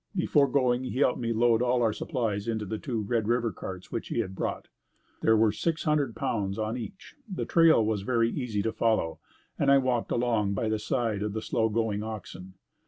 Before 0.15 0.47
going 0.47 0.83
he 0.83 0.97
helped 0.97 1.19
me 1.19 1.31
load 1.31 1.61
all 1.61 1.83
our 1.83 1.93
supplies 1.93 2.47
into 2.47 2.65
the 2.65 2.79
two 2.79 3.01
Red 3.03 3.27
River 3.27 3.51
carts 3.51 3.91
which 3.91 4.07
he 4.07 4.17
had 4.21 4.33
brought. 4.33 4.67
There 5.21 5.37
were 5.37 5.51
six 5.51 5.83
hundred 5.83 6.15
pounds 6.15 6.57
on 6.57 6.75
each. 6.75 7.13
The 7.31 7.45
trail 7.45 7.85
was 7.85 8.01
very 8.01 8.31
easy 8.31 8.63
to 8.63 8.73
follow 8.73 9.19
and 9.59 9.69
I 9.71 9.77
walked 9.77 10.09
along 10.09 10.53
by 10.55 10.69
the 10.69 10.79
side 10.79 11.21
of 11.21 11.33
the 11.33 11.41
slow 11.43 11.69
going 11.69 12.01
oxen. 12.01 12.55